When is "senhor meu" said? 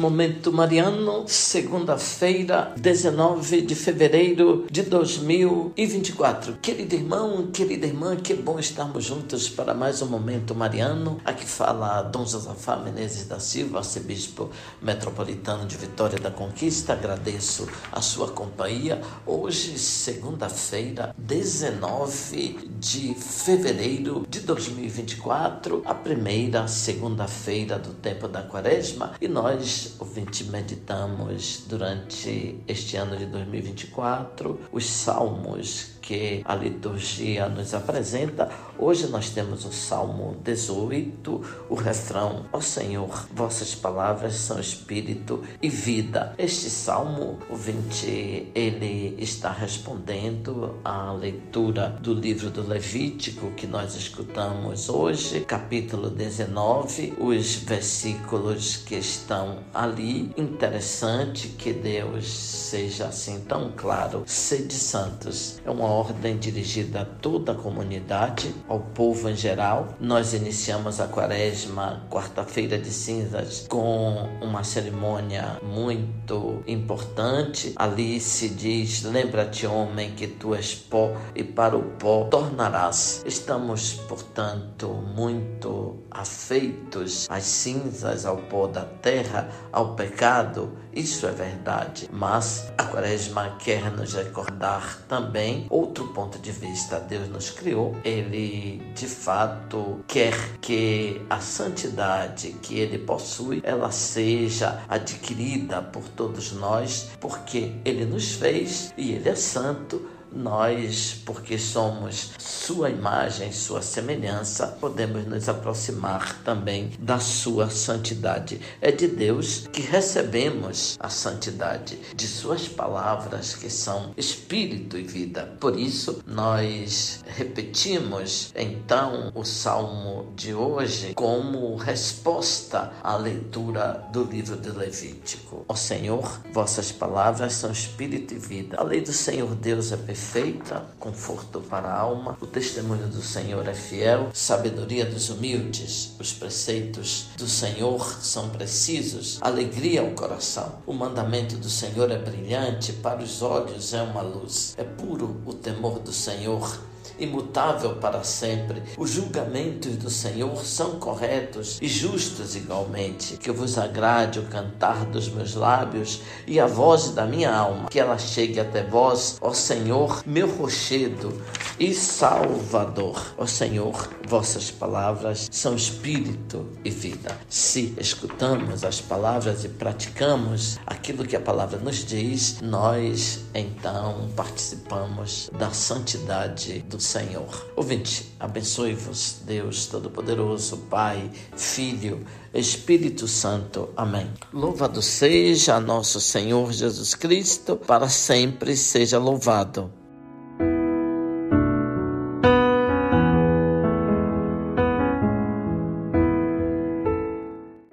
169.52-170.48